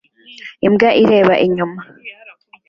Imbwa 0.67 0.89
ireba 1.01 1.33
inyuma 1.45 1.81